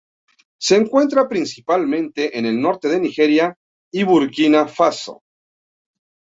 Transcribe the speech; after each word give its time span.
Se 0.59 0.75
encuentra 0.77 1.27
principalmente 1.29 2.35
en 2.39 2.47
el 2.47 2.59
norte 2.59 2.87
de 2.87 2.99
Nigeria 3.01 3.55
y 3.91 4.01
Burkina 4.03 4.67
Faso. 4.67 5.21